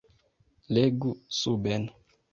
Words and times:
Legu 0.73 1.11
suben. 1.37 1.83